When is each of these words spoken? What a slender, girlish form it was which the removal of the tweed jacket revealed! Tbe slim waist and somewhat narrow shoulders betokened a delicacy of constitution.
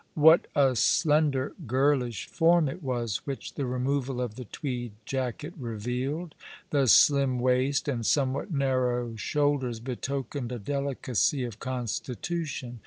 What 0.15 0.47
a 0.55 0.75
slender, 0.75 1.53
girlish 1.67 2.25
form 2.27 2.67
it 2.67 2.81
was 2.81 3.17
which 3.27 3.53
the 3.53 3.67
removal 3.67 4.19
of 4.19 4.33
the 4.33 4.45
tweed 4.45 4.93
jacket 5.05 5.53
revealed! 5.59 6.33
Tbe 6.71 6.89
slim 6.89 7.37
waist 7.37 7.87
and 7.87 8.03
somewhat 8.03 8.51
narrow 8.51 9.15
shoulders 9.15 9.79
betokened 9.79 10.51
a 10.51 10.57
delicacy 10.57 11.43
of 11.43 11.59
constitution. 11.59 12.79